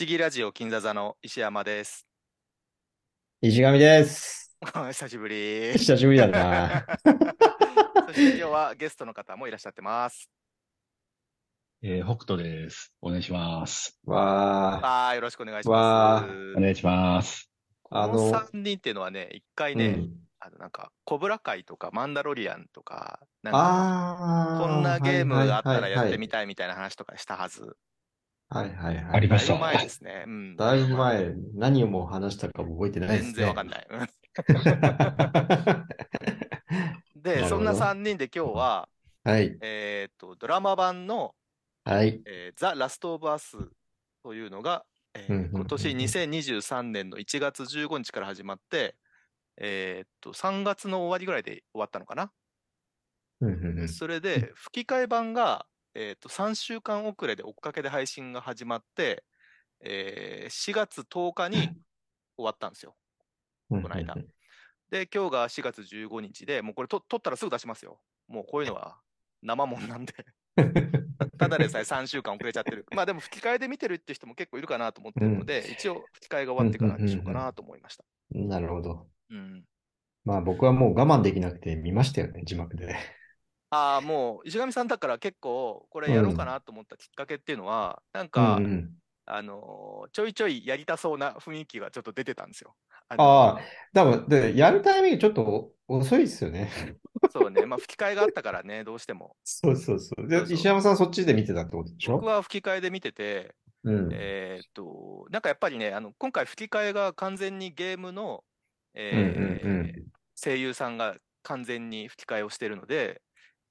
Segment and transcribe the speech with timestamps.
[0.00, 2.06] 思議ラジオ金座座の石山です。
[3.42, 4.56] 石上です。
[4.64, 5.74] 久しぶり。
[5.74, 6.86] 久しぶりだな。
[8.08, 10.30] そして今日はゲストの方もいらっしゃってます。
[11.82, 12.94] えー、北斗です。
[13.02, 14.00] お願いします。
[14.04, 16.54] わあ、ああ、よろしくお願いしわます。
[16.56, 17.50] お願いします。
[17.90, 27.76] あのこの3人っていうのはね、一回ね、うん、あのなんか、コブラ会とかマンダロリアンとか、なんか、ああ、こんなゲームあったらやってみたたいみたいな話とかしたはず。
[28.52, 29.04] はいはいはい。
[29.12, 30.24] ありましただいぶ前ですね。
[30.26, 30.56] うん。
[30.56, 33.32] だいぶ前、何をもう話したかも覚えてないですね。
[33.32, 33.86] 全然わかんない。
[37.14, 38.88] で、そんな3人で今日は、
[39.22, 41.36] はい、えっと、ドラマ版の、
[41.84, 42.20] はい。
[42.26, 43.56] えーザ・ラスト・オブ・アス
[44.24, 48.96] というのが、えー今年2023年の1月15日から始まって、
[49.58, 52.32] えーっと、3月の終わりぐらいで終わったのかな。
[53.42, 59.24] うんうんうんそれで、吹き替え版が、えーっと、3週間遅れで追っかけで配信が始まって、
[59.80, 61.56] えー4月10日に
[62.36, 62.94] 終わったんですよ。
[63.70, 64.14] うんこの間
[64.90, 68.00] で、今日が4月15日で、もうこれと撮ったらすぐ出しますよ。
[68.28, 68.98] もうこういうのは
[69.42, 70.14] 生もんなんで。
[71.38, 72.86] ただでさえ3週間遅れちゃってる。
[72.94, 78.04] まあでも吹き替えで見てるって人も結構いるかなと思ってるので、一応吹き替えが終わってからにしようかなと思いました。
[78.30, 79.08] なるほど。
[79.30, 79.64] うん。
[80.24, 82.94] まあ僕はもう我慢できなくて見ましたよね、字幕で。
[83.70, 88.90] ああ、もう石上さんだから結構これやろうかなと思ったきっかけっていうのは、なんか、うんうん
[89.26, 92.74] あのーちょいちょいやりたそうな雰囲気がちょっと出てたんですよ。
[93.10, 93.60] あああ、
[93.94, 96.68] 多分、で、やるタイミングちょっと遅いですよね。
[97.32, 97.64] そうね。
[97.64, 99.36] まあ吹き替えがあったからね、どうしても。
[99.44, 100.26] そうそうそう。
[100.26, 102.14] で石山さんそっちで見てたってことでしょ？
[102.14, 104.08] 僕は吹き替えで見てて、うん。
[104.12, 108.42] えーっと、なんかやっぱりね、あの今回吹き替えが完全にゲームの、
[108.94, 109.92] えーうんうんうん
[110.42, 113.20] 声優さんが完全に吹き替えをしてるので、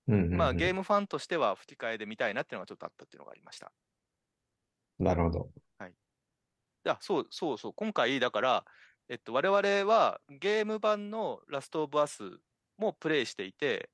[0.09, 3.71] うんうんうんまあゲームファンとしては吹き替えで見たいなっていうのがちょっとあったっていうのがありました。
[4.99, 5.49] なるほど。
[6.85, 8.65] あそうそうそう、今回だから、
[9.09, 12.23] えっと、我々はゲーム版のラストオブアス
[12.77, 13.89] もプレイしていて、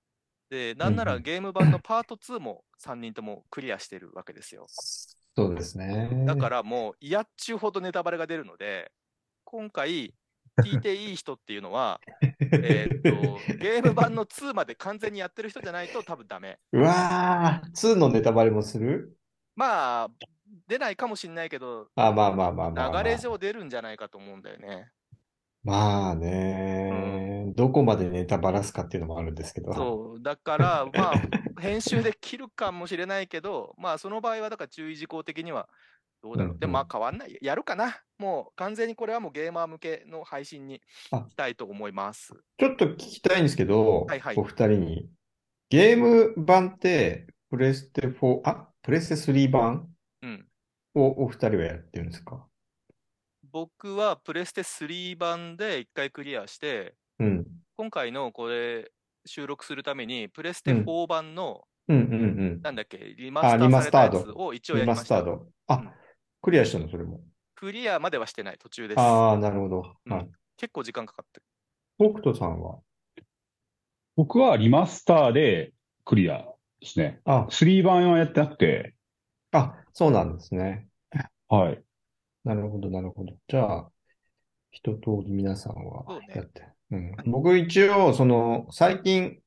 [0.50, 4.68] で、なんならゲーム版のパート2も3人ともクリアしてるわけですよ。
[5.36, 6.10] そうですね。
[6.26, 8.92] だからもう嫌っちゅうほどネタバレが出るので、
[9.44, 10.14] 今回、
[10.64, 12.00] 聞いていい人っていうのは、
[12.52, 16.60] えーっと、ゲーム版の2まで完全にやってる人じゃないと多分ダメ。
[16.72, 19.18] うわー、2のネタバレもする？
[19.56, 20.10] まあ、
[20.68, 23.04] 出ないかもしれないけど、あ、まあまあまあまあ、まあ。
[23.04, 24.92] 流れ上出るんじゃないかと思うんだよね。
[25.64, 29.74] まあね、どこまでネタバラすかっていうのもあるんですけど。
[29.74, 31.22] そう、だから、まあ、
[31.60, 35.68] 編集で切るかもしれないけど、まあ、その場合は、だから注意事項的には、
[36.26, 36.54] どうだろう。
[36.54, 37.38] うんでも、まあ、変わんない。
[37.40, 38.02] やるかな。
[38.18, 40.82] もう、完全にこれはもうゲーマー向けの配信に
[41.12, 42.34] あしたいと思います。
[42.58, 45.10] ちょっと聞きたいんですけど、はいはいお二人に。
[45.70, 49.88] ゲーム版って、プレステ4、あ、プレステ3版？
[50.24, 50.48] うん。
[50.96, 52.48] をお二人はやってるんですか？
[53.52, 57.46] 僕はプレステ3版で1回クリアして、うん。
[57.78, 58.92] 今回のこれ、
[59.26, 62.26] 収録するために、プレステうん4版の、うんうんう
[62.58, 62.62] ん。
[62.62, 65.16] なんだっけ、リマスタードつを一応やリりました。
[65.16, 65.48] マスタード。
[65.68, 65.90] あ、うん
[66.46, 67.22] クリアしたの、それも。
[67.56, 69.00] クリアまではしてない途中です。
[69.00, 69.96] ああ、なるほど。
[70.06, 70.30] うんはい。
[70.58, 72.12] 結構時間かかってる。
[72.12, 72.82] 北斗さんは？
[74.16, 75.74] 僕はリマスターで
[76.04, 76.46] クリア
[76.82, 77.20] ですね。
[77.26, 78.94] あ、3版はやってなくて、
[79.54, 80.88] あ、そうなんですね。
[81.48, 81.84] はい。
[82.44, 83.34] なるほど、なるほど。
[83.48, 83.90] じゃあ、
[84.70, 86.68] 一通り皆さんはやって。
[86.92, 89.40] うん、僕一応、その、最近、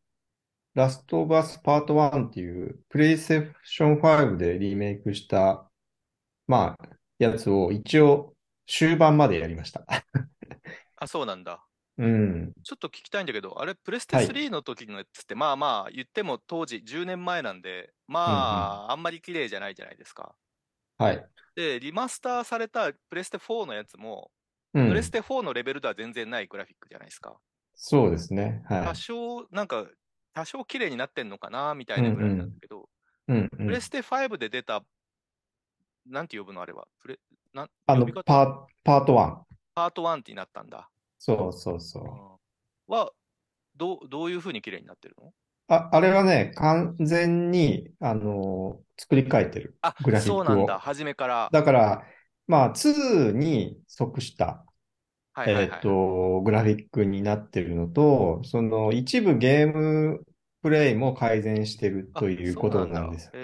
[0.74, 5.67] ラストバスパート1っていう、プレイステーション5でリメイクした、
[6.48, 6.88] まあ、
[7.18, 8.34] やつを一応、
[8.66, 9.86] 終盤までやりました。
[10.96, 11.64] あ、そうなんだ。
[11.98, 12.52] うん。
[12.64, 20.34] ちょっと聞きたいんだけど、あれ、プレステはい3の時のやつって、まあまあ、言っても当時10年前なんで、まあ、あんまり綺麗じゃないじゃないですか。
[20.98, 21.28] はい。
[21.54, 24.30] で、リマスターされたプレステ4のやつも、
[24.74, 27.36] うんプレステ4のレベルでは全然ないグラフィックじゃないですか。
[27.74, 28.62] そうですね。
[28.68, 28.96] は多い。
[28.96, 29.86] 少、なんか、
[30.34, 32.88] 多少綺麗になってんのかなみたいなぐらいなんだけど、
[33.28, 34.84] うん、うんプレステ5で出た、
[36.08, 36.86] なんて呼ぶのあれは？
[37.00, 37.18] プレ
[37.54, 39.44] なんあの、パー、パート1。
[39.74, 40.88] パート1ってなったんだ。
[41.18, 42.00] そうそうそ
[42.88, 42.92] う。
[42.92, 43.12] は、
[43.76, 45.32] どう、どういう風に綺麗になってるの？
[45.68, 49.76] あ、あれはね、完全に、あのー作り変えてる。
[49.80, 50.78] あグラフィックをそうなんだ。
[50.80, 51.48] 初めから。
[51.52, 52.02] だから、
[52.48, 54.64] まあ、2に即した、
[55.34, 55.76] はいはいはい。
[55.76, 60.24] えっと、グラフィックになってるのと、その一部ゲーム
[60.62, 63.26] プレイも改善してるあということなんです。
[63.26, 63.38] だへ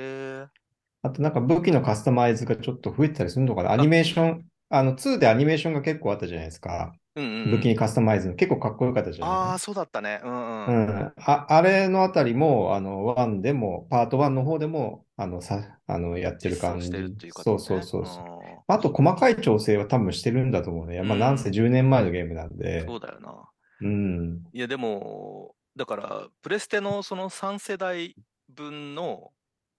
[1.05, 3.73] あとなんか武器のカスタマイズがちょっと増えてたりするのかな？
[3.73, 6.93] アニメーション、あの2でアニメーションが結構あったじゃないですか。
[7.17, 10.21] ーうんうんうん武器にカスタマイズの結構かっこよかったじゃああ、ないそうだったね。
[10.25, 10.67] うんうん。
[10.67, 11.13] うん。
[11.17, 17.33] あ、あれのあたりも、あの、1でも、パート1の方でも、あの、さ、あの、やってる感じ実装してるっていう。
[17.33, 18.25] そうねそうそうそう。
[18.61, 21.03] んあと細かい調整は多分してるんだと思うね。
[21.03, 22.87] まあうんなんせ10年前のゲームなんで。
[22.87, 23.51] そうだよな。
[23.81, 24.43] うん。
[24.53, 28.17] いや、でも、だから、プレステのその3世代
[28.49, 29.34] 分の、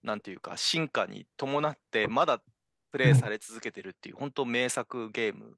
[0.06, 2.40] なんていうか、進化に伴って、まだ
[2.92, 5.56] プレイされ続けてるっていう、本当名作ゲーム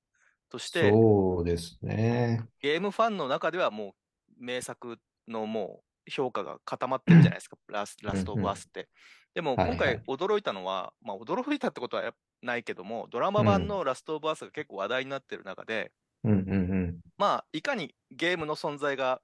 [0.49, 2.43] として、そうですね。
[2.61, 3.95] ゲームファンの中ではも
[4.31, 4.99] う名作
[5.29, 8.89] のもう評価が固まってるじゃないですか、ラスラストオブアスって。
[9.35, 15.93] でもはいはい今回驚いたのは、まあ驚いたってことはないけども、ドラマ版のラストオブアスが結構話題になってる中で、
[16.25, 16.55] うんうんう
[16.87, 17.01] ん。
[17.19, 19.21] まあいかにゲームの存在が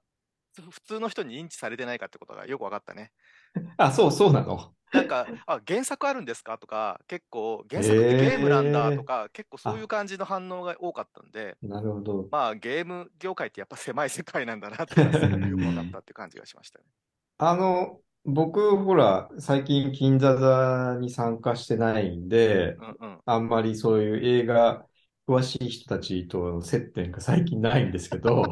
[0.55, 3.11] ふ普通の人に認知されてないかってことがよく分かったね。
[3.77, 4.73] あ、そうそうなの？
[4.95, 6.57] なんか、あ、原作あるんですか？
[6.57, 12.29] とか、結構原作ってゲームなんだとか、結構そういう感じの反応が多かったんで、なるほど。
[12.31, 16.85] まあゲーム業界ってやっぱ狭い世界なんだなってかったって感じがしましたね。
[17.37, 23.21] あの、僕、ほら、最近、金座座に参加してないんで、うんうん。
[23.25, 24.87] あんまりそういう映画
[25.27, 28.43] 詳しい人たちとの接点が最近ないんですけど、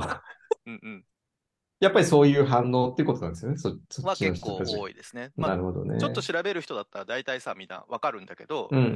[0.66, 1.06] うんうん。
[1.83, 3.57] やっぱりそういう反応ってことなんですよね。
[3.57, 4.63] そ、そっちのは結構。
[4.63, 5.31] 多いですね。
[5.35, 6.00] まあ、なるほどね。
[6.00, 8.89] ちょっと調べる人だったら大体さ、みんなわかるんだけど、うんうんう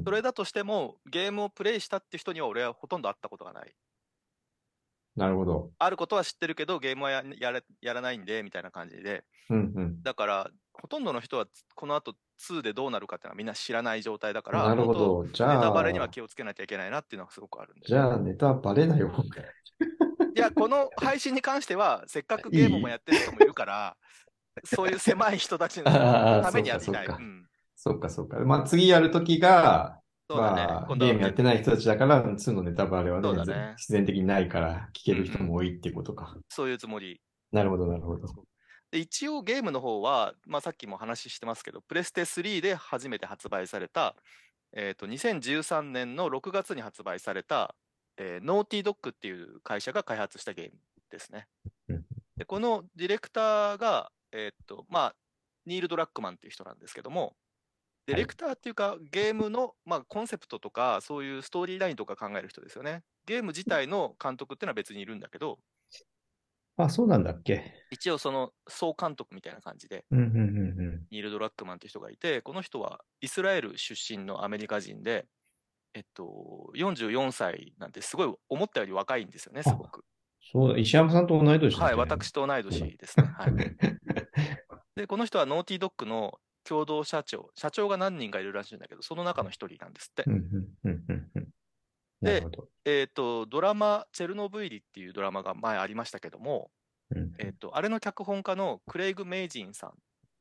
[0.00, 0.10] んそ。
[0.10, 3.74] れだとしても、ゲームをプレイしたって人には俺はほとんど会ったことがない。
[5.16, 5.70] なるほど。
[5.78, 9.24] あることは知ってるけど、ゲームはややらやらないんで、みたいな感じで。
[9.48, 10.02] うんうん。
[10.02, 15.26] だから、ほとんどの人はこの後2でどうなるかっていうのはみんな知らない状態だから、なるほ本ど。
[15.32, 17.86] じ当ネタゃバレにはあ、気をつけなきゃいけないなっていうのがすごくあるんで。
[17.86, 19.24] じゃあネタバレない方が。
[20.34, 23.96] いや、この配信に関しては、せっかくゲームもやってる人もいるから、
[24.64, 27.08] そういう狭い人たちのためにやりたい。
[27.76, 28.38] そうかそうか。
[28.40, 30.66] まあ次やるときが、そうだね。
[30.66, 36.36] まあゲームやってない人たちだから、2のネタバレはねね必然的にないから聞ける人も多いっていうことか。
[36.48, 37.20] そういうつもり。
[37.52, 38.26] なるほど、なるほど。
[38.90, 44.14] で一応ゲームの方は、まあ、さっきも話してますけど、プレステ3で初めて発売された、
[44.72, 47.74] えー、と2013年の6月に発売された、
[48.16, 50.78] えー、ノーティードッグっていう会社が開発したゲーム
[51.10, 51.46] ですね
[51.88, 52.04] うん。
[52.36, 55.14] でこのディレクターが、えーとまあ、
[55.66, 57.34] ニール・ドラッグマンっていう人なんですけども、
[58.06, 63.02] ディレクターっていうか、ゲームの、まあ、コンセプトとか、そういうストーリーラインとか考える人ですよね。
[63.24, 65.58] ゲーム自体の監督っていうのは別にいるんだけど、
[66.76, 67.72] あ、そうなんだっけ。
[67.90, 75.26] 一応その総監督みたいな感じで、うんうんうんニール・ドラッグマンっていう人がいて、この人はイスラエル出身のアメリカ人で、
[75.94, 80.04] えっと、44歳なんてすごい思ったより若いんですよね、すごく。
[80.52, 83.26] そうだ、石山さんと同い年だはい、ね私と同い年ですね。
[83.26, 83.54] はい。
[84.96, 90.24] で、この人はノーティードッグの共同社長、社長が何人かいるらしいんだけど、その中の一人なんですって
[92.20, 92.46] で。
[92.84, 96.70] えっと、ドラマ、チェルノブイリっていうドラマが前ありましたけども、
[97.10, 99.92] うんえっと、あれの脚本家のクレイグ・メイジンさん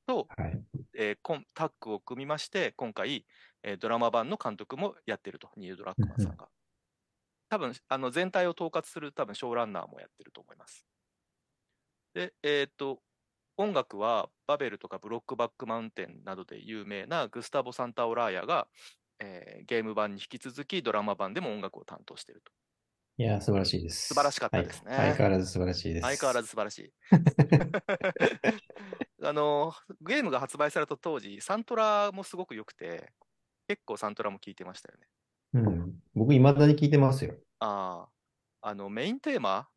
[0.08, 0.60] と、はい。
[0.96, 3.26] えータッグを組みまして、今回、
[3.64, 6.48] えードラマ版の監督もやってると、ニール・ドラッグマンさんが。
[7.50, 10.88] 多分あの全体を統括する多分ショーランナーもやってると思います。
[12.14, 13.00] で、えっ、と、
[13.58, 18.68] 音楽はバベルとかブロックバックマウンテンなどで有名なグスタボ・サンタオラーヤが、
[19.20, 22.52] えーゲーム版に引き続きドラマ版でも音楽を担当していると。
[23.18, 24.08] いや、素晴らしいです。
[24.08, 26.02] 素晴らしかったですねはい相変わらず素晴らしいです。
[26.02, 26.92] 相変わらず素晴らしい。
[29.26, 33.14] あの、ゲームが発売された当時、サントラもすごく良くて、
[33.68, 35.08] 結構サントラも聴いてましたよね。
[35.54, 35.94] うん。
[36.16, 37.36] 僕、未だに聞いてますよ。
[37.60, 38.08] あ
[38.62, 39.68] あ、あの、メインテーマ、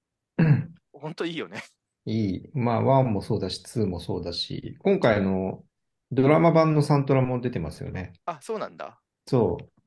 [0.93, 1.63] ほんといいよね。
[2.07, 2.51] いい。
[2.55, 5.65] まあ、1もそうだし、2もそうだし、今回の
[6.13, 8.13] ドラマ版のサントラも出てますよね。
[8.27, 9.01] あ、そうなんだ。
[9.27, 9.83] そう。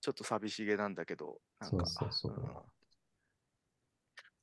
[0.00, 1.86] ちょっと寂しげなんだけど、なんか。
[1.86, 2.76] そうそうそうん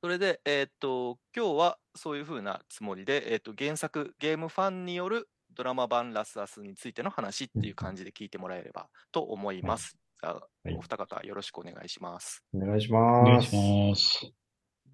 [0.01, 9.97] それで、えーっと、今日はそういうふうなつもりで、えーっと、原作、ゲームファンによるドラマ版ラスアスについての話っていう感じで聞いてもらえればと思います。
[10.21, 12.43] じゃあ、はいお二方よろしくお願いします。
[12.53, 13.49] お願いしお願います。
[13.49, 14.33] します。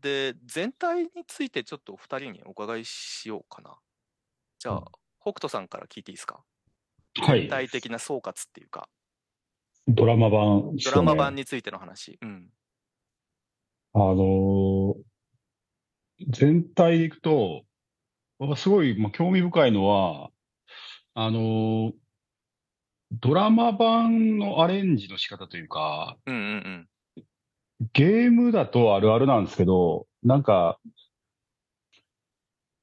[0.01, 3.77] で、全体についてちょっとお二人にお伺いしようかな。
[4.59, 4.83] じゃあ、うん
[5.21, 6.43] 北斗さんから聞いていいですか？
[7.21, 7.49] はい具。
[7.49, 8.87] 体的な総括っていうか、
[9.85, 12.17] ドラマ版ねドラマ版についての話。
[12.21, 12.49] うん。
[13.93, 14.93] あのー
[16.29, 17.63] 全体でいくと、
[18.39, 20.31] 僕はすごい、まあ、興味深いのは、
[21.15, 21.91] あのー
[23.11, 27.85] ドラマ版のアレンジの仕方というか、うんうんうん。
[27.93, 30.79] ゲームだとあるあるなんですけど、なんか、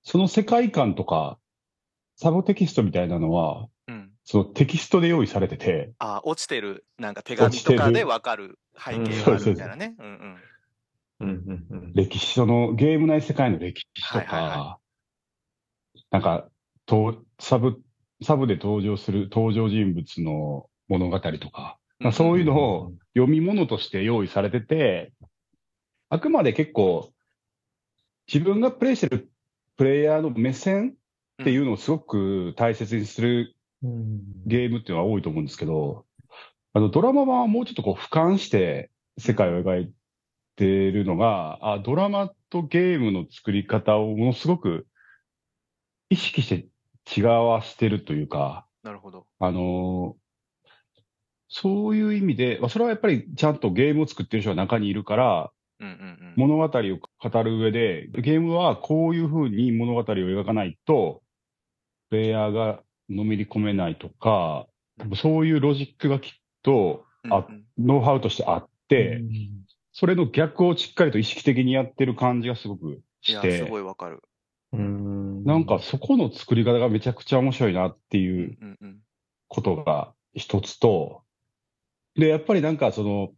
[0.03, 1.39] その世界観とか、
[2.17, 9.95] サブテキストみたいなのは、うん、そのテキストで用意されてて、あ、落ちてる、なんか手紙とかでわかる背景があるみたいなね。
[9.99, 10.37] うんうん。
[11.19, 11.93] うんうんうん。
[11.95, 14.81] 歴史、そのゲーム内世界の歴史とはいはいはか、
[16.11, 16.49] なんか、
[16.87, 17.81] とサブ、
[18.23, 25.13] サブで登場する登場人物の物語とか、まあ、そういうのを読み物として用意されてて、
[26.09, 27.11] あくまで結構、
[28.33, 29.31] 自分がプレイしてる
[29.77, 30.97] プレイヤーの目線
[31.43, 36.07] っていうのをすごく大切にするうんゲームっていうのは多いと思うんですけど、
[36.73, 39.93] あのドラマ版はもうちょっとこう俯瞰して世界を描い
[40.57, 44.87] てるのが、あドラマとゲームの作り方をものすごく
[46.09, 46.67] 意識して
[47.17, 49.27] 違わしてるというか、なるほど。
[49.39, 50.27] あのー
[51.49, 56.35] そういう意味で、まあそれはやっぱりちゃんとゲームを作ってる人が中にいるから、うんうんうん。
[56.37, 61.23] 物語を語る上で、ゲームはこういうふうに物語を描かないと、
[62.11, 64.67] プレイヤーがのめり込めないとか、
[64.99, 66.31] 多分そういうロジックがきっ
[66.63, 69.23] と、あうんうんノウハウとしてあって、
[69.93, 74.23] それの逆をしっかりと意識的にやってる感じがすごくいや、して、すごいわかる。
[74.73, 75.16] うん
[75.47, 78.59] なんかそこの作り方がめちゃくちゃ面白いなっていう
[79.47, 81.23] ことが一つと、
[82.17, 83.31] で、やっぱりなんかその、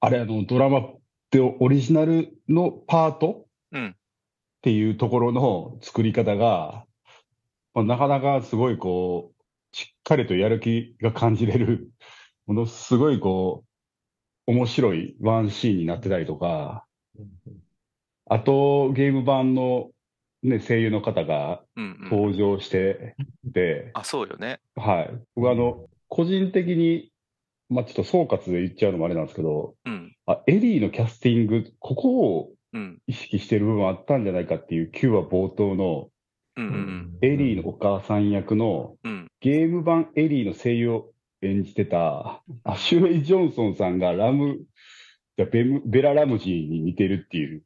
[0.00, 0.98] あれあの、ドラマっ
[1.30, 3.90] てオリジナルのパートうん。
[3.90, 3.94] っ
[4.62, 6.84] ていうところの作り方が、
[7.74, 11.92] まあ、なかなかすごいこう、しっかりとやる気が感じれる、
[12.46, 13.64] ものすごいこ
[14.48, 16.86] う、面白いワンシーンになってたりとか、
[18.26, 19.90] あとゲーム版の
[20.42, 22.10] ね、声優の方がうんうん。
[22.10, 23.14] 登場して
[23.52, 24.60] て、あ、そうよね。
[24.76, 25.10] はい。
[25.36, 27.10] 僕あの、個人的に、
[27.68, 30.14] まあちょっと総括で言っちゃうのもあれなんですけど、うん。
[30.26, 32.98] あ、エリーのキャスティング、ここをうん。
[33.06, 36.08] 意識してる部分あったんじゃないかっていう9話冒頭の
[36.56, 39.12] うんうんエリーのお母さん役のうん。
[39.12, 39.28] うん。
[39.40, 44.58] ゲーム版エリーの声優を演じてたアシュレイ・ジョンソンさんがラム、
[45.36, 47.62] じゃベムベラ・ラムジーに似てるっていう、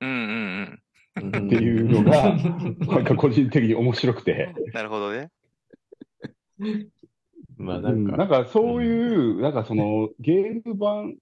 [0.00, 0.22] うんうんう
[0.62, 0.82] ん。
[1.18, 2.36] っていうのが
[2.86, 4.54] なんか個人的に面白くて。
[4.72, 5.30] なるほどね。
[7.56, 11.16] まあなんか、うんなんかそういう、なんかそのゲーム版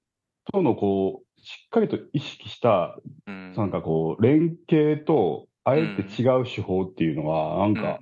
[0.53, 3.55] とのこう、しっかりと意識した、うん。
[3.55, 7.99] なんかこう、連携と、あえて違う手法っていうのは、なんか、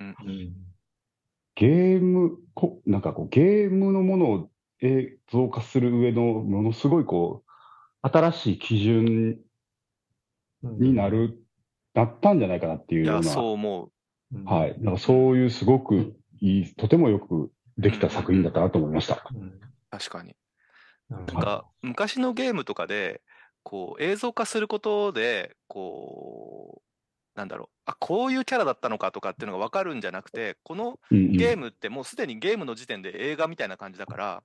[1.55, 4.51] ゲーム、こなんかこう、ゲームのものを
[4.83, 9.41] 映像化する上の、ものすごいこう、新しい基準
[10.63, 11.43] になる、
[11.95, 13.91] なったんじゃないかなっていうような、そう思う。
[14.37, 14.77] うんはい。
[14.81, 19.25] なんかそういうすごくいい、とてもよくできた作品だったなと思いました。
[19.35, 19.61] うん
[19.91, 20.35] 確かに。
[21.09, 23.23] なんか、昔のゲームとかで、
[23.63, 34.43] こう、映像化することで、こう、なんだろう、あ、こういうキャラだったのかとかっていうのが分かるんじゃなくて、このゲームってもうすでにゲームの時点で映画みたいな感じだから、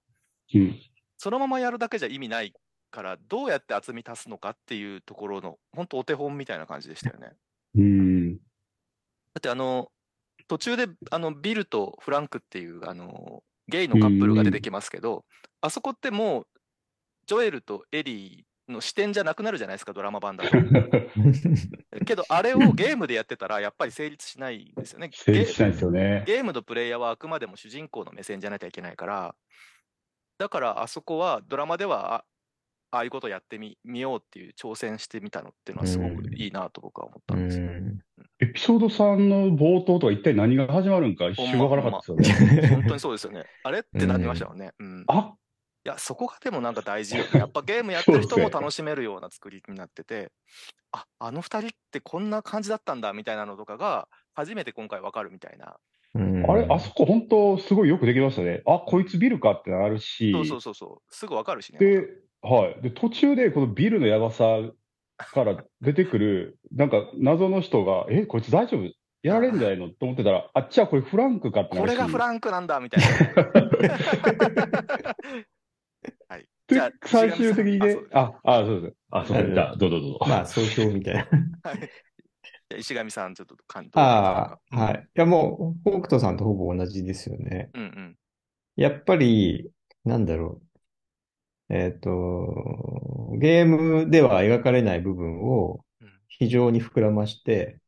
[0.53, 0.79] うん
[1.21, 2.53] そのままやるだけじゃ意味ない
[2.89, 7.31] から、どうやって厚み足すのかっていうところの、本当お手本みたいな感じでしたよね。
[7.75, 8.35] うん。
[8.35, 8.41] だ
[9.39, 9.91] ってあの、
[10.47, 15.25] 途中であのビルとフランクっていうあのゲイのカップルが出てきますけど、
[15.61, 16.47] あそこってもう、
[17.27, 20.49] ジョエルとエリーの視点じゃなくなるじゃないですか、ドラマ版だと。
[22.05, 25.11] けど、あれをゲームでやってたら、やっぱり成立しないですよね。
[25.13, 26.23] 成立しないですよね。
[26.25, 29.35] ゲームのプレイヤーはあくまでも主人公の目線じゃなきゃいけないから、
[30.39, 32.23] だからあそこはドラマでは
[32.91, 37.65] あああいうことやってみみようっていう挑戦してみたのっていうのはすごくいいなと僕は思ったんですよ。
[37.65, 37.99] うん
[38.41, 42.67] エピソード3の冒頭とは一体何が始まるんか一瞬わからなかったですよね。
[42.67, 43.43] 本当にそうですよね。
[43.63, 44.71] あれってなりましたよね。
[44.79, 45.01] うん。
[45.01, 45.33] いあ、
[45.83, 47.29] や、そこがでもなんか大事よね。
[47.33, 50.31] やっぱゲームやってる人も楽しめるような作りになってて、
[50.91, 55.77] あ、あの二人ってこんな感じだったんだみたいなのとかが、初めて今回わかるみたいな。
[56.15, 58.61] うんあれ、あそこ本当すごいよくできましたね。
[58.65, 60.31] あ、こいつビルかってなるし。
[60.31, 61.15] そうそうそうそう。
[61.15, 61.79] すぐわかるしね。
[61.79, 62.07] で、
[62.41, 62.81] はい。
[62.81, 64.45] で、途中でこのビルのやばさ
[65.17, 68.89] から出てくる、なんか謎の人が、え、こいつ大丈夫？
[69.21, 69.89] やられんじゃないの？
[69.89, 73.43] と思ってたら、あっちはこれフランクかってこれがフランクなんだみたいな。
[76.29, 76.47] はい。
[76.69, 78.95] じゃあで、最終的にねあ、あ、そうです。
[79.11, 79.53] あ、そうです。
[79.53, 80.19] じゃあ、どうぞどうぞ。
[80.27, 81.27] まあ、総評みたいな。
[81.63, 81.89] はい
[82.77, 83.99] 石上さん、ちょっと感動。
[83.99, 84.93] ああ、はい。
[84.93, 87.71] いや、もう、北斗さんとほぼ同じですよね。
[87.73, 88.15] うんうん。
[88.75, 89.71] やっぱり、
[90.05, 90.68] なんだろう。
[91.69, 97.79] えっと、ゲームでは描かれない部分をうん非常に膨らまして、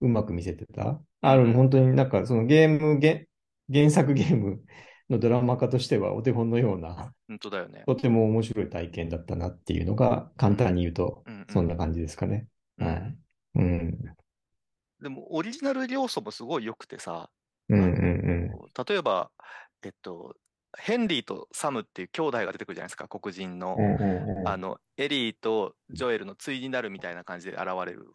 [0.00, 1.00] うまく見せてた。
[1.22, 3.28] ある、うん本当になんかそのゲーム、げ
[3.72, 4.62] 原作ゲーム
[5.10, 7.84] のドラマ化としてはお手本のような、本当だよね。
[7.86, 12.46] とても面白い体験だったなっていうのが、簡単に言うと、うんうんそんな感じですかね。
[12.78, 13.16] うんはい。
[13.56, 13.98] うん。
[15.00, 17.30] でも、オリジナル要素もすごい良くてさ、
[17.68, 18.50] うんうん
[18.88, 19.30] 例えば、
[19.82, 20.36] えっと、
[20.78, 23.76] ヘンリーとサムっていう兄弟が出てくるじゃないですか、黒人の。
[23.78, 23.94] うん。
[23.96, 28.12] うんうんうんあの、エリーとジョエルの対になるみたいな感じで現れる。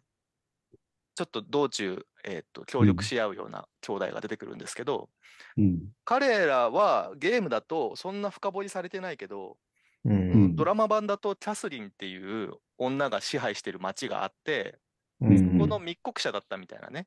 [1.14, 5.10] ちょっと道中、えー、と協力し合うような兄弟が出てくるんですけど、
[5.58, 5.80] うん。
[6.04, 9.58] 彼らはゲームだとそんな深掘りされてないけど、
[10.04, 14.78] うんうんドラマ版だとキャスリンっていう女が支配してる町があって、
[15.20, 17.06] うんこの密告者だったみたいなね、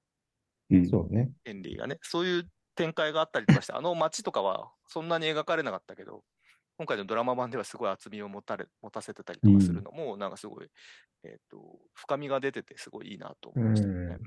[0.70, 0.88] うん。
[0.88, 1.32] そうね。
[1.44, 6.24] ヘンリーがね、そういう展開があったりとかして、あの町とかはそんなに描かれなかったけど、
[6.77, 10.67] 今回のドラマ版ではすごい厚みを持たれ持たせてたりとかするのも、なんかすごい、
[11.24, 11.58] えっ、と、
[11.94, 14.17] 深みが出てて、すごいいいなと思いましたよね。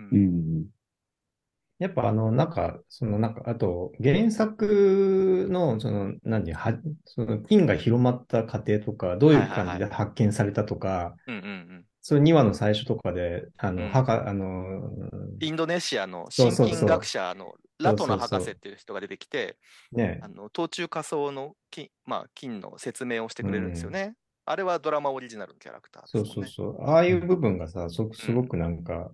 [1.78, 11.14] やっぱあの、なんか、そのなんか、あと、原作の、その、何、は、その、金が広まった過程とか、どういう感じで発見されたとか。
[12.00, 13.93] それ2話の最初とかで、あの、うん。
[13.93, 14.90] はか、あの、
[15.38, 19.57] インドネシアの新金学者のラトナ博士っていう人が出てきて、
[19.93, 24.15] ねあ、の途中仮想の金,、まあ、金の説明をしてくれるんですよね。
[24.45, 26.27] あれはドラマオリジナルのキャラクターそう。
[26.27, 26.83] そうそう。
[26.85, 29.11] ああいう部分がさ、そ、すごくなんか、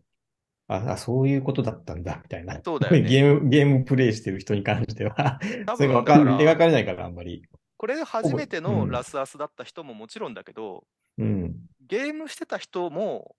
[0.69, 2.61] あ、あ、そういうことだったんだ、みたいな。
[2.65, 7.43] そうだよね ゲーム、ゲームプレイしてる人に関しては、多それがか描かられないから、あんまり。
[7.77, 10.87] これ初めてうんのラスアスだった人ももちろんだけど、
[11.19, 11.57] うん。
[11.81, 13.35] ゲームしてた人も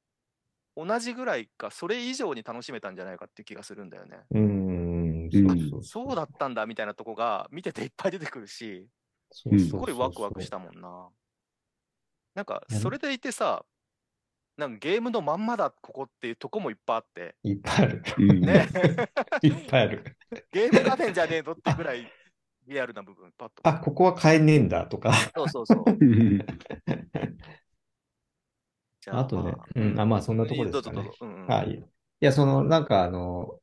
[0.75, 4.17] 同じぐらいか、それ以上に楽しめたんじゃないかっていう気がするんだよね。
[4.31, 5.04] うーん。
[5.33, 8.87] うんそうそうだったんだみたいなとこが見てていっぱい出てくるし、
[9.31, 11.09] すごいワクワクしたもんな。
[12.33, 13.65] なんか、それでいてさ、
[14.57, 18.03] なんかゲームのまんまだ、ここっていうとこもいっぱいあって、いっぱいある。
[18.17, 18.41] うん。
[18.41, 18.67] ね、
[19.41, 20.17] いっぱいある。
[20.51, 22.05] ゲーム画面じゃねえのってぐらい
[22.67, 23.55] リアルな部分、パッと。
[23.63, 25.13] あ、ここは買えねえんだとか。
[25.35, 25.85] そうそうそう。
[29.11, 31.09] あとねまうんあまあそんなとこですかね
[31.47, 31.75] はい。
[31.75, 31.83] い
[32.21, 33.59] や、その、なんかあの、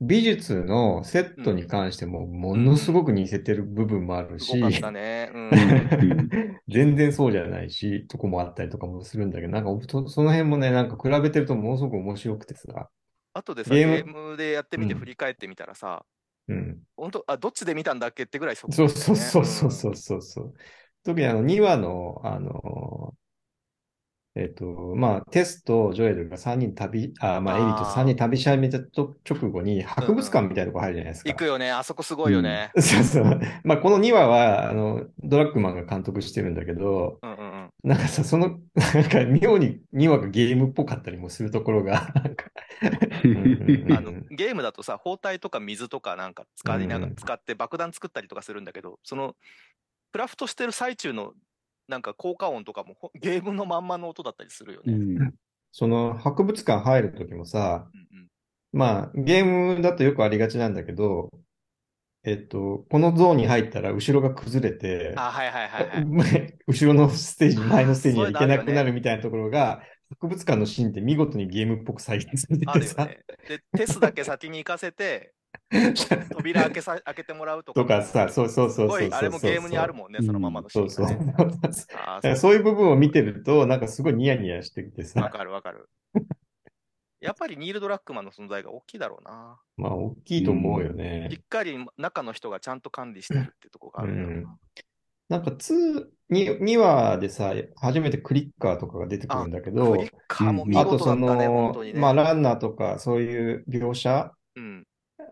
[0.00, 4.56] 美術のセットに関しても、ものすごく似せてる部分もあるし、
[4.92, 5.30] ね。
[5.34, 5.50] うん。
[6.68, 12.90] 全然そうじゃないし、とこもあったりとかもするんだけど、なんかそその辺もね、なんか比べてるとものすごく面白くてさ、
[13.32, 16.04] あとでさ、ゲゲームでやってみてうん振り返ってみたらさ、
[16.48, 16.82] うん。
[16.96, 20.54] 本当あ、どっちで見たんだっけってぐらいそこそうそうそうそうそうそうそう。
[21.04, 23.14] 特にあの2話の、あの、
[24.38, 31.30] えっと、まあ、テスとジョエルが3人旅、あ、まあ、エリと3人旅し始めたと直後に博物館みたいなとこ入るじゃないですか。
[31.30, 32.70] 行くよね、あそこすごいよね。
[32.76, 33.40] そうそう。
[33.64, 37.70] まあ、この2話は、あの、ドラッグマンが監督してるんだけど、うんうんうん。
[37.82, 42.44] なんかさ、その、なんか妙に2話がゲームっぽかったりもするところが、なんか、
[44.30, 49.34] ゲームだとさ、包帯とか水とかなんか使いながうん使って爆弾作ったりとかするんだけど、その
[50.12, 51.32] クラフトしてる最中の
[51.88, 54.96] なんか効果音とかもほゲームのまんまの音だったりするようね。
[54.96, 55.34] ん。
[55.72, 58.28] その博物館入るときもさ、うんうん
[58.72, 59.44] まあ、ゲー
[59.76, 61.30] ムだとよくありがちなんだけど、
[62.24, 66.04] えっと、このゾーンに入ったら後ろが崩れて、あ、はいはいはいはい。
[66.04, 73.24] 前 後ろのステージ、前のステージには行けなくなるみたいなところが、博物館のシーンって見事にゲームっぽく再現されてあてさ、るよね。
[73.48, 75.34] で、テスだけ先に行かせて、
[76.36, 77.86] 扉開けさ開けてもらうとかも。
[77.86, 81.06] とかさ、そうそうそうそうあれもゲームにあるもんね、うんそのままのシーそう
[82.22, 82.36] そう。
[82.36, 85.88] そういう部分を見てると、なんかすごいニヤニヤしてきてわさ、かるわかる。
[87.20, 89.58] やっぱりニール・ドラッグマンの存在が大きいだろうな。
[89.76, 91.28] まあ、大きいと思うよね。
[91.30, 94.58] しっかり中の人がちゃんと管理してるってとこがあるんだろうな。
[95.28, 102.00] なんか2、2, 2話でさ、初めてクリッカーとかが出てくるんだけどクリ、ッカーも見あとそ事だったね、本の当に、ね。
[102.00, 104.30] まあランナーとかそういう描写、うん、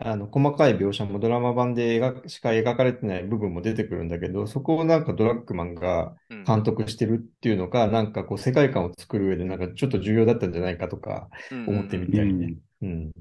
[0.01, 6.47] あの、細かい描写もドラマ版で描しか描かれてない部分も出てくるんだけど、そこをなんかドラッグマンがうん。
[6.47, 11.59] 監督してるっていうのが、なんかこう世界観を作る上でなんかちょっと重要だったんじゃないかとかうん。
[11.67, 12.55] 思ってみうたりね。
[12.55, 12.61] ん。
[12.83, 13.13] うん。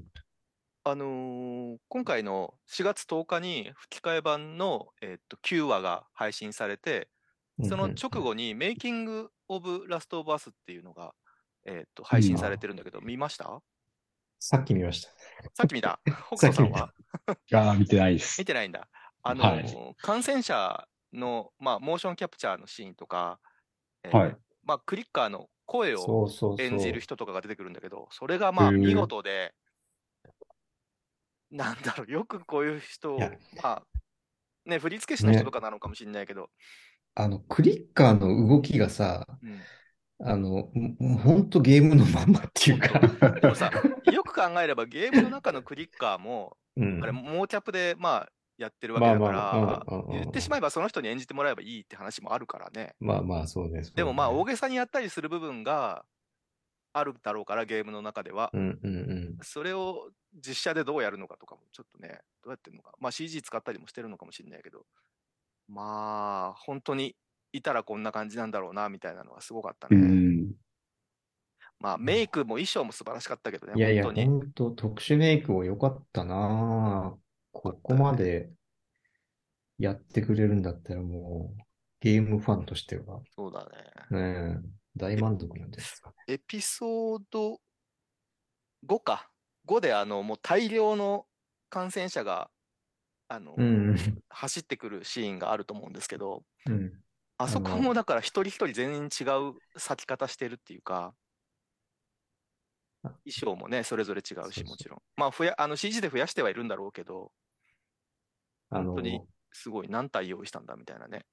[0.83, 7.09] あのー今回の4月10日に吹き替え版の、えっと9話が配信されて、
[7.61, 11.13] その直後にメイキング・オブ・ラスト・オブ・アスっていうのが、
[11.65, 13.61] えっと配信されてるんだけど、見ました？
[14.45, 15.09] さっき見ました。
[15.53, 16.01] さっき見た？
[16.35, 16.93] 北斗さんは？
[17.53, 18.41] ああ、見てないです。
[18.41, 18.45] 見。
[18.45, 18.89] てないんだ。
[19.21, 19.95] あのーはい。
[20.01, 23.39] 感染者の、まあ、モーションキャプチャーのシーンとか、
[24.03, 24.37] えーはい。
[24.65, 26.29] まあ、クリッカーの声を。
[26.59, 29.53] 演じる人とかが出てくるんだけど、それがまあ見事で、
[31.49, 33.27] なんだろう、よくこういう人をま
[33.63, 33.83] あ、
[34.65, 36.49] ね、振付師の人とかなのかもしれないけど、
[37.15, 39.61] あの、クリッカーの動きがさ、うん
[40.25, 40.69] あの、
[41.23, 42.99] ほんとゲームのまんまっていうか、
[43.41, 43.71] でもさ、
[44.11, 52.95] よく考えればゲームの中のクリッカーも、うんあれ、モーキャップでまあやってるわけだから言ってしまえばその人に演じてもらえばいいって話もあるからね。
[52.99, 53.71] まあまあ、そうね。
[53.71, 56.05] そうねでもまあ、大げさにやったりする部分が
[56.93, 58.49] あるだろうから、ゲームの中では。
[58.53, 59.37] うんうんうん。
[59.41, 62.91] それを実写でどうやるのかとかもちょっとね、どうやってるのか。
[62.99, 64.85] まあ CG 使ったりもしてるのかもしれないけど、
[65.67, 67.15] まあ、本当に
[67.53, 70.01] いたらこんな感じなんだろうな、みたいなのはすごかったうね。
[70.01, 70.51] ん。
[71.79, 74.27] まあ、メイクも衣装も素晴らしかったけどね、いやいや、本当に。
[74.27, 78.51] 本当特殊メイクも良かったなぁここまで
[79.77, 81.61] やってくれるんだったらもう、
[81.99, 83.69] ゲームファンとしては、そうだ
[84.11, 84.17] ね。
[84.17, 86.15] ねえ、大満足なんですかね。
[86.35, 87.59] エピソード
[88.87, 89.29] 5か。
[89.65, 91.25] 5で、あの、もう大量の
[91.69, 92.49] 感染者が、
[93.27, 93.95] あの、うん、
[94.29, 97.02] 走ってくるシーンがあると思うんですけど、うん。
[97.37, 101.13] あそこもだから一人一人全然違う咲き方してるっていうか、
[103.03, 104.99] あ衣装もね、それぞれ違うし、もちろん。
[105.17, 107.31] まあ、増や、あの CG で増やしてはいるんだろうけど、
[108.69, 111.25] あの本当、にすごい何体用意したんだみたいなね。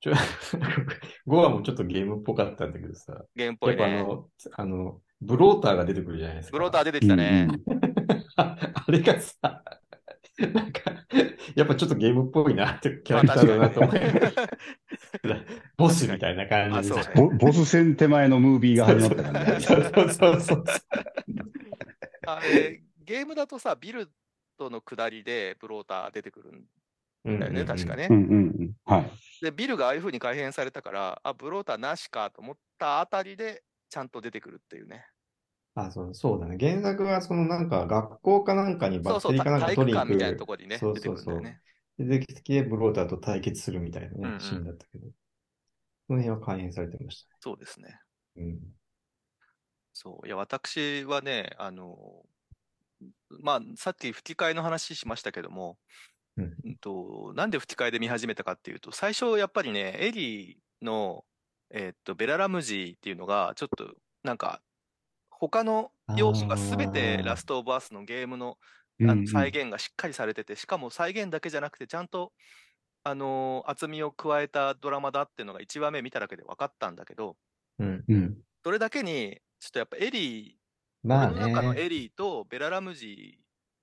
[0.00, 0.12] ちょ、
[1.26, 3.82] 5話もちょっとゲームっぽかったんだけどさ、ゲームっぽいね。
[3.82, 6.56] やっぱあの、あの、ブローターが出てくるじゃないですか。
[6.56, 7.48] ブローター出てきたね。
[8.36, 9.64] あ あれがさ、
[10.38, 10.92] なんか、
[11.54, 14.00] やっぱちょっとゲームっぽいなってキャラクターだなと思い
[15.76, 19.60] ボスみたいな感じであそうねボボス戦手前のムービーが始まったからね。
[19.60, 20.64] そうそうそうそう。
[22.26, 24.10] あれ、ゲームだとさ、ビル
[24.58, 26.64] ドの下りでブローター出てくるん
[27.26, 27.96] うんだよね、確か。
[27.96, 28.12] ねう。
[28.12, 28.72] んうんうん。
[28.84, 29.10] はい。
[29.42, 35.06] で、ビルがああいう風に改変されたから、あ、ブローターなしかと思ったあたりで、ちゃんと出てくるっていうね。
[35.76, 36.56] あ、そう、そうだね。
[36.58, 40.08] 原作はそのなんか学校かなんかにバそうそう、ッテリーかなんか体取りに行く。
[40.08, 41.42] 育館みたいなところにね、そうそうそう。
[41.98, 45.06] 出てきてブローターと対決するみたいなね、うんうんシーンだったけど。
[46.08, 48.00] その辺は改変されてましたそうですね。
[48.36, 48.42] ね。
[48.44, 48.60] うん。
[49.92, 50.26] そう。
[50.26, 52.24] いや、私はね、あの、
[53.40, 55.78] まあ、さっき吹き替えの話しましたけども、
[56.36, 61.24] うんうんと、なんで吹き替えで見始めたかっていうと、最初やっぱりね、エリーの、
[61.70, 64.62] えっと、ベララムジーっていうのが、ちょっと、なんか、
[65.38, 68.58] 他の要素がすべてラストオブアースのゲームの
[68.98, 72.32] うんうんあの再現がしっかりされてて、しかも再現だけじゃなくて、ちゃんと、
[73.04, 77.36] あのー厚みを加えたドラマだっていうのが1話目見ただけで分かったんだけど、
[77.78, 78.04] うん。
[78.08, 78.42] うん。
[78.64, 80.56] それだけに、ちょっとやっぱエリー、
[81.02, 81.82] まあ俺の中のね。
[81.82, 83.38] エリーとベララムジ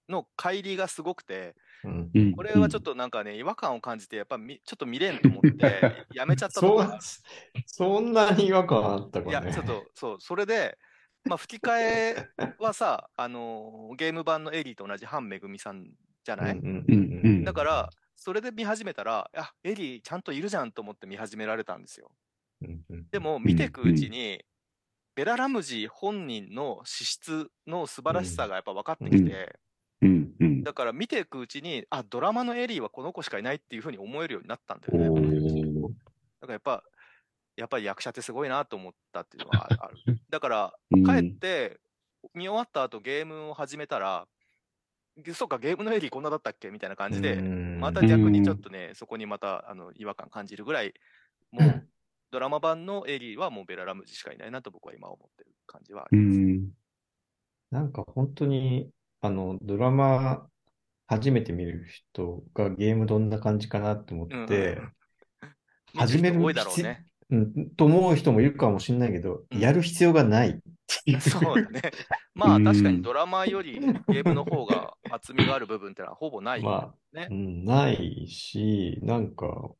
[0.10, 2.12] ーの乖離がすごくて、うん。
[2.13, 2.38] うん。
[2.38, 7.00] これはちょっとなんかね、違和感を感じて、やっぱみちょっと見れんと思って、 やめちゃったとこそろが
[7.56, 9.32] う、そんなに違和感あったかね。
[9.32, 10.78] いや、ちょっと、そう、それで、
[11.26, 15.90] まあ、吹き替えはさ、 あのーゲーム版のエリーと同じハンめぐみさん
[16.24, 16.60] じゃない？
[17.44, 22.12] だから、それで見始めたら、あ、エリーちゃんといるじゃんと思って見始められたんですよ。
[23.12, 24.44] でも、見ていくうちに、
[25.16, 29.60] ベラ・ラムジー本人の資質の素晴らしさがやっぱ分かってきて。
[30.64, 35.10] だから見ていくうちに、あ、ドラマのエリーはこの子しかいないっていうふうに思えるようになったんだよね。
[35.10, 35.92] おだー
[36.42, 36.84] からやっぱ、
[37.56, 39.96] やっぱり役者ってすごいなと思ったっていうのがある。
[40.30, 41.80] だから、うん帰って、
[42.34, 44.28] 見終わった後ゲームを始めたら、
[45.34, 50.94] そっか、ゲームのエリーこんなだったっけみたいな感じで、うんまた逆にちょっとね、そこにまたあの違和感感じるぐらい、
[51.52, 51.89] もう
[52.32, 56.39] ドラマ版のエリーはもうベラ・ラムジしかいないなと僕は今思ってる感じはあうります。
[56.39, 56.72] ん。
[57.70, 58.89] なんか本当に、
[59.22, 60.48] あの、ドラマ
[61.06, 64.80] 初めて見る人がゲームどんな感じかなって思うんって、
[65.94, 67.06] 見始めるる人多いだろうね。
[67.30, 71.22] うん、と思う人もいるかもしれないけど、うんやる必要がないっていう。
[71.22, 71.82] そうだね。
[72.36, 76.62] まあうん確かにドラマよりゲームの方が厚みがある部分ってのはほぼない。
[76.62, 79.72] まねあ、うん、ないし、なんか、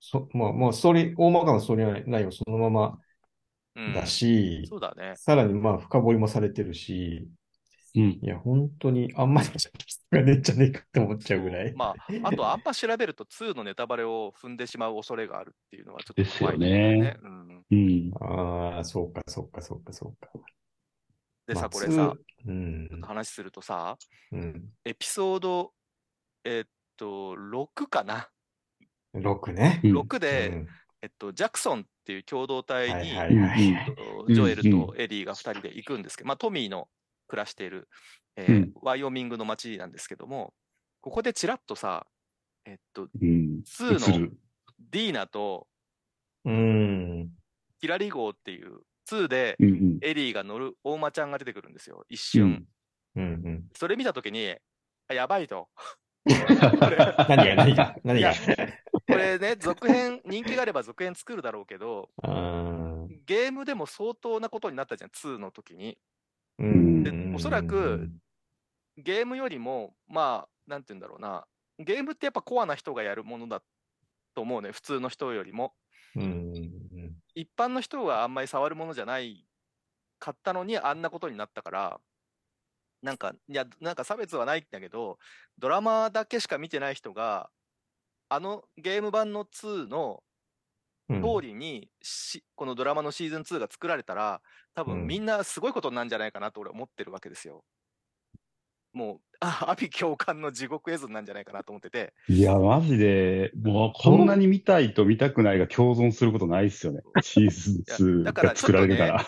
[0.00, 2.98] そ、まあ、まあ、ストーリー、大まかなストーリー内容そのまま
[3.74, 5.12] うんだし、そうだね。
[5.16, 7.28] さらにまあ、深掘りもされてるし、
[7.94, 8.02] うん。
[8.02, 11.74] いや、本当にあんまりちょっと人がねえんじゃねえかって思っちゃうぐらい。
[11.74, 17.16] まあ、あとあんま調べると2のネタバレを踏んでしまう恐れがあるっていうのはちょっとですよ怖いんだよね。
[17.22, 18.12] うん、うん。
[18.20, 20.30] ああ、そうか、そうか、そうか、そうか。
[21.46, 22.14] でさ、まあこれさ、、
[22.46, 23.96] うん、話するとさ、
[24.32, 24.64] うん。
[24.84, 25.72] エピソード、
[26.44, 28.28] えっと、6かな
[29.14, 29.80] ？6ね？
[29.84, 30.68] うん6で、うん
[31.00, 36.88] えっと、ジャクソンっていう共同体に、ジョエルとエリーが2人で行くんですけど、まあ、トミーの
[37.28, 37.88] 暮らしている、
[38.36, 40.54] えーうんワイオミングの町なんですけども、
[41.00, 42.06] ここでちらっとさ、
[42.64, 43.62] えっと、うん。
[43.64, 44.30] 2の。
[44.90, 45.66] ディーナと
[46.44, 47.30] うん。
[47.80, 49.56] ヒラリ号っていう2で。
[50.02, 52.66] エリーが乗る大間ちゃんが出てくるんですよ、一瞬。
[53.16, 53.46] うんうん。
[53.46, 53.68] うん。
[53.74, 54.54] それ見たときに、
[55.08, 55.68] あやばいと。
[56.28, 58.32] 何が、何が、何が？
[59.08, 65.98] これね、続編、人気があれば続編作るだろうけど、あーゲームでも相当なことになったじゃん、2の時に。
[66.58, 67.02] うん。
[67.02, 68.08] でおそらく、
[68.96, 71.46] ゲームよりも、まあ、なんて言うんだろうな、
[71.78, 73.62] ゲームってやっぱコアな人がやるものだ
[74.34, 75.74] と思うね、普通の人よりも。
[76.16, 76.52] うん。
[77.34, 79.46] 一般の人はあんまり触るものじゃない
[80.18, 82.00] かったのに、あんなことになったから、
[83.02, 85.18] なんか、いや、なんか差別はないんだけど、
[85.58, 87.50] ドラマだけしか見てない人が、
[88.30, 90.27] あのゲーム版の2のうん
[91.20, 94.42] 通りにし、このドラマのシーズン2が作られたら、
[94.74, 97.64] 多うん分みんなすごいことになるんじゃないかなと俺は思ってるわけですよ。
[98.92, 107.02] もう、あ、阿鼻教官の地獄絵図なんじゃないかなと思ってて、いや、マジで、もうこんなに見たいと見たくないが共存することないっすよね。
[107.22, 109.24] シーズン2いやだからが作られてたら。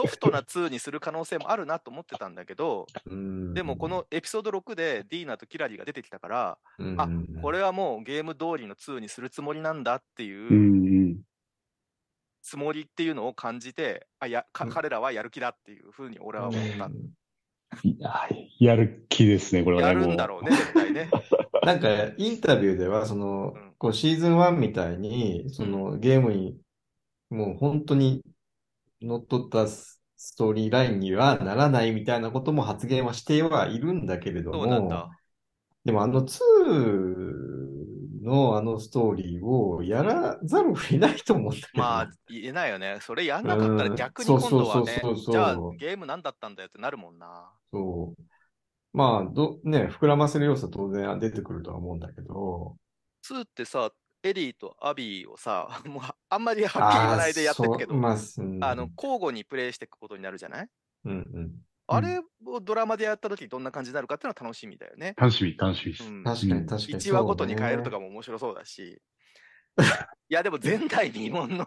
[0.00, 7.08] ソフトな2にする可能性もあるなと思ってたんだけど、うんでもこのエピソード6でディーナとキラリが出てきたから、うんあ
[7.42, 11.16] これはもうゲーム通りの2にするつもりなんだっていう。
[12.42, 16.88] つもりっていうのを感じて、あや彼らはやる気だっていうふうに俺は思った。
[17.98, 18.28] や、
[18.58, 20.00] やる気ですね、これはね。
[20.00, 21.10] やるんだもろうね、絶対ね。
[21.62, 26.58] なんか、インタビューでは、そのうん、こう、シーズン1みたいに、その、ゲームに、
[27.30, 28.22] もう本当に、
[29.00, 35.08] 乗っ取ったスストーリーラインにはならないみたいなことも発言はしてはいるんだけれどそうなんも、だ。
[35.84, 41.82] でもあの2のあのストーリーをやらざるを得ないと思うんだけど。
[41.82, 42.98] まあ、言えないよね。
[43.00, 47.52] それやんなかったらうん逆に今度はねそうそうそうそう、じゃあゲーム何だったんだよってなるもんな。
[47.72, 48.22] そう。
[48.92, 52.76] まあ、ど、ね、膨らませる要素は当然出てくるとは思うんだけど、
[53.22, 53.90] 2ってさ、
[54.22, 60.68] エリーとアビーをさ、 もうあんまりはっきり言わないでやってるけど、まあ、うんあの、交互にプレイしていくことになるじゃない？
[61.04, 61.52] うんうん。
[61.86, 65.14] あれをドラマでやった時どんな感じになるかっていうのは楽しみだよね。
[65.16, 66.04] 楽しみ、楽しみです。
[66.04, 66.94] うん確かにうん確かに。
[66.94, 67.96] 1話ごとに変えるとか。
[67.96, 69.00] かも面白そうだし。
[70.30, 71.66] いや、でも前代未聞の、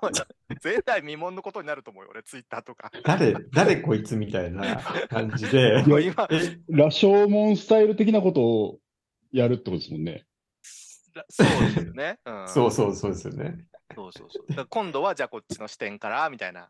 [0.64, 2.92] 前代未聞のことになると思うよ、俺、ツイッターとか。
[3.04, 4.78] 誰、誰こいつみたいな
[5.10, 5.84] 感じで。
[5.88, 8.80] もう今、え、羅生門スタイル的なことを
[9.32, 10.26] やるってことですもんね。
[11.30, 12.20] そうですよね。
[12.26, 13.66] うん、そうそうそうですよね。
[13.96, 14.66] そうそうそう。
[14.70, 16.62] 今度はじゃあこっちの視点から、みたいな。
[16.62, 16.68] い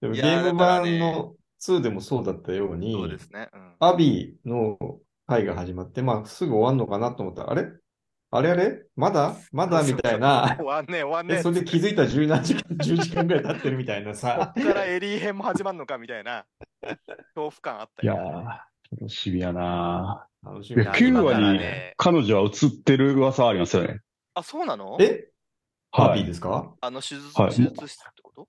[0.00, 3.50] でもゲーム版の2でもそうだったように、そうですね。
[3.52, 4.78] うん、アビーの
[5.26, 7.68] 回が始まって、まあ、すぐ終わんのかなと思ったら、あれ？
[8.36, 8.82] あれあれ？
[8.96, 9.36] まだ？
[9.52, 9.82] まだ？
[9.84, 10.56] みたいな。
[10.58, 11.36] 終わんねえ、終わんねえ。
[11.36, 14.52] でそれで気づいたら17時間、 10時間ぐらい経ってるみたいなこさ。
[14.58, 16.44] っからエリー編も始まるのかみたいな、
[16.82, 17.00] 恐
[17.36, 18.20] 怖感あったいやよ。
[18.92, 24.00] ー、楽しみやな楽しいや9いや今から話にね彼女は映ってる噂はありますよね。
[24.34, 24.96] あ、そうなの？
[25.00, 25.28] え？
[25.92, 26.20] アはい。
[26.20, 26.74] ビーですか？
[26.80, 28.48] あの手術、はい手術室ってこと？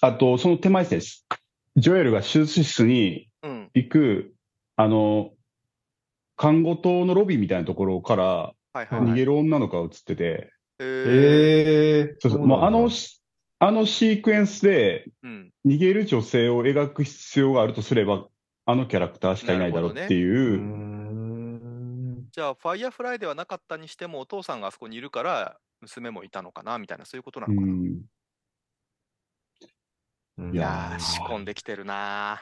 [0.00, 1.26] あと、その手前です。
[1.76, 3.70] ジョエルが手術室にうん。
[3.74, 4.34] 行く、
[4.76, 5.30] あの、
[6.38, 8.24] 看護棟のロビーみたいなところから
[8.72, 9.08] はいはい、はい。
[9.10, 13.20] 逃げる女の子が映ってて、えー、ええそうそう、もうあのし、
[13.58, 15.52] あのシークエンスでうん。
[15.66, 18.26] 逃げる女性を描く必要があるとすれば、
[18.66, 22.28] あのキャラクターしかいないだろうってういう、ーん。
[22.30, 27.72] じゃあ、ファイヤーフライではなかったにしても、お父さんがあそこにいるから、娘もいたのかなみたいな、そういうことなうのかな。
[27.72, 27.74] ん。
[27.74, 28.00] うん
[30.52, 32.40] いや仕込んできてるな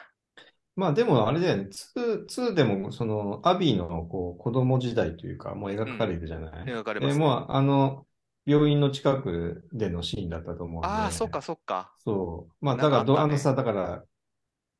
[0.77, 6.65] まあでもあれだよね、2、2でもそのアビーのこう子供時代というか、もう描かれるじゃない、ー。
[6.65, 7.25] 描かれます、で、ね。
[7.25, 8.05] もうあの、
[8.45, 10.87] 病院の近くでのシーンだったと思うんで。
[10.87, 11.91] ああ、そっかそっか。
[12.05, 12.53] そう。
[12.65, 14.03] まあだからど、あのさ、だから、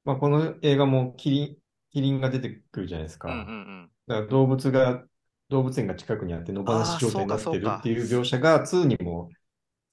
[0.06, 1.56] まあこの映画もキリン、
[1.92, 3.30] キリンが出てくるじゃないですか。
[3.30, 3.90] うんうんうん。
[4.06, 5.04] だから動物が、
[5.50, 9.30] 動物園が近くにあって野放し状態になってるっていう描写が2にも、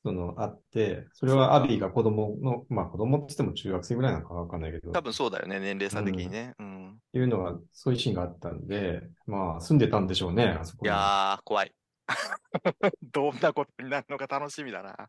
[0.04, 6.52] その、あって、それはアビーが子供の、まあ子供って言っても中学生ぐらいなのかわかんないけど、多分そうだよね、年齢差的にね。
[6.58, 6.90] うん。
[6.90, 10.94] っていうのが、そういうシーンがあったんで、まあ、住んでたんでしょうね、あそこいに。
[10.94, 11.74] やー、怖い。
[13.14, 15.08] どんなことになるのか楽しみだな。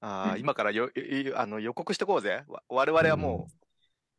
[0.00, 2.44] あー今からよいあの予告してこうぜ。
[2.46, 3.48] わ我々はも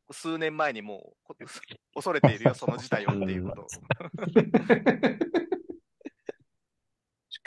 [0.09, 1.35] う、数年前にもう、こ
[1.95, 3.67] 恐れているよ、その事態をっていうこと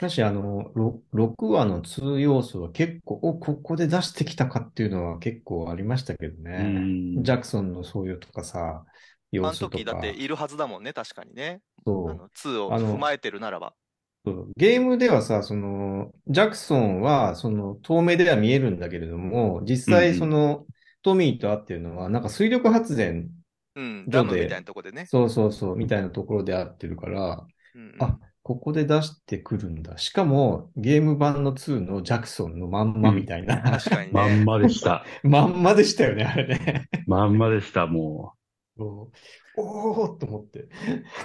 [0.05, 0.09] を。
[0.09, 6.63] しかし、あの、ろ6話の2要素は結構、お、ここで出してきたかっていうのは結構ありましたけどうね。
[6.63, 8.85] んジャクソンのそういうとかさ、あの
[9.31, 9.77] 要素とか。
[9.77, 11.61] 時だっているはずだもんね、確かにね。
[11.79, 13.73] あそうの2をあの踏まえてるならば。
[14.55, 20.65] ゲームではさ、その、ジャクソンは、その、透明では見えるんだけれども、実際、うんうんその、
[21.01, 23.31] トミーと会ってるのは、なんか水力発電、
[23.75, 25.05] うん、ダムみたいなとこでね。
[25.07, 29.97] そうそうそう、みたいなところで会ってるから、うんうんあ、ここで出してくるんだ。
[29.97, 34.11] しかも、ゲーム版の2のジャクソンのまんまみたいな、確かにね。
[34.13, 35.05] まんまでした。
[35.23, 36.89] まんまでしたよね、あれね。
[37.05, 38.33] まんまでした、も
[38.77, 39.11] そ
[39.57, 40.59] うおーっと思って。
[40.61, 40.69] う。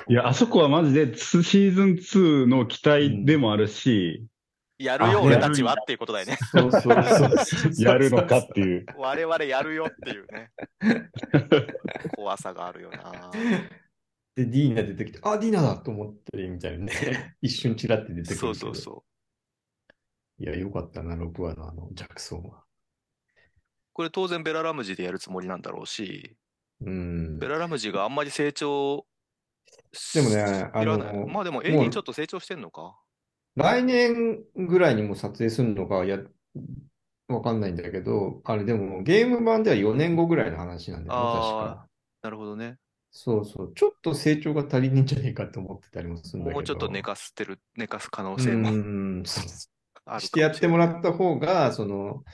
[0.09, 4.27] いや、あそこはマジでツシーズン2の期待でもあるし、
[4.79, 6.37] やるよ、あ俺たちはっていうことだよね。
[6.53, 7.73] そうそうそうそう。
[7.79, 8.85] やるのかっていう。
[8.99, 10.51] 我々やるよっていうね。
[12.15, 13.31] 怖さがあるよな。
[14.37, 17.37] で、ディーナ出てきて、あ、ディーナだと思って、みたいなね。
[17.41, 18.37] 一瞬チラって出てくる。
[18.37, 19.05] そうそうそ
[20.39, 20.43] う。
[20.43, 22.63] いや、よかったな、6話のあの、ジャクソンは。
[23.95, 26.37] これ当然ベララムジでやるつもりなんだろうし、
[26.83, 27.39] うん。
[27.39, 29.07] ベララムジがあんまり成長
[30.15, 30.39] でもねし
[30.73, 32.95] あのまあでもエリーちょっと成長してんのか？
[33.57, 36.19] 来年ぐらいにも撮影するのか、や、
[37.29, 41.89] わかんないんだけど、あれでもゲーム版では4年後ぐらいの話なんだよね、確あか。
[42.23, 42.79] なるほどね。
[43.19, 43.73] そうそう。
[43.75, 46.55] ちょっと成長が足りねえんじゃねえかって思ってたりもするんだけど。
[46.57, 48.69] もうちょっと寝かしてる、寝かす可能う性も
[50.05, 52.25] あるしてやってもららった方が、その、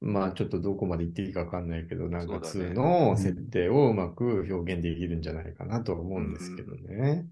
[0.00, 7.26] まあちょっとどこまで言っていいかわかんないけど、なんかそうだね2の設定をうまく表現できるんじゃないかなとは思うんですけどね。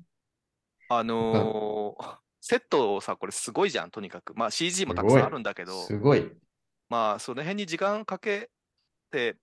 [0.89, 4.35] あのーセットをさ、これすごいじゃん、とにかく。
[4.35, 6.33] まあ CG もたくさんあるんだけど、すごい。
[6.89, 8.51] まあその辺に時間かけ
[9.11, 9.37] て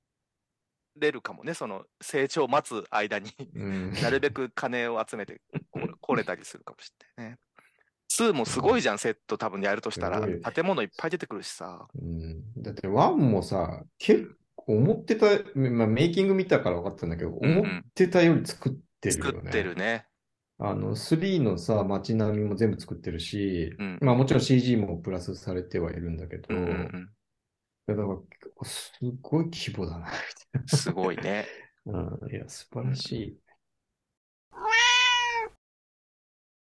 [1.00, 3.92] れるかもね、その成長を待つ間に、うん。
[4.02, 5.42] なるべく金を集めて
[6.02, 7.40] これ たりするかもしれないね。
[8.10, 10.22] 2もすごいじゃん、セット多分やるとしたら。
[10.22, 11.88] 建物いっぱい出てくるしさ。
[11.94, 19.32] うん、だって1もさ、結構思ってた、まあメイキング見たから分かったんだけど、んうん思ってたより作ってるよね。
[19.32, 20.06] 作ってるね。
[20.60, 27.17] あの、3のさ、街並みも全部作ってるし、うんまあもちろん CG もプラスされてはいるんだけど、うんうんうんい
[27.88, 30.14] やだから、すごい規模だな、み
[30.68, 31.48] すごいね。
[31.86, 32.10] たいな。
[32.22, 33.42] うん、いや、素晴らしい。